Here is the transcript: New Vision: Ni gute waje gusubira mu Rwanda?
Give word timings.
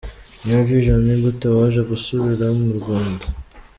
New 0.45 0.61
Vision: 0.69 0.99
Ni 1.05 1.15
gute 1.23 1.47
waje 1.55 1.81
gusubira 1.91 2.45
mu 2.59 2.69
Rwanda? 2.79 3.25